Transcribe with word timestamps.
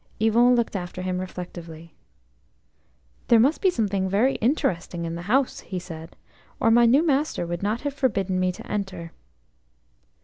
Yvon 0.19 0.55
looked 0.55 0.75
after 0.75 1.03
him 1.03 1.19
reflectively. 1.21 1.93
"There 3.27 3.39
must 3.39 3.61
be 3.61 3.69
something 3.69 4.09
very 4.09 4.33
interesting 4.37 5.05
in 5.05 5.13
the 5.13 5.21
house," 5.29 5.59
he 5.59 5.77
said, 5.77 6.15
"or 6.59 6.71
my 6.71 6.87
new 6.87 7.05
master 7.05 7.45
would 7.45 7.61
not 7.61 7.81
have 7.81 7.93
forbidden 7.93 8.39
me 8.39 8.51
to 8.53 8.65
enter." 8.65 9.11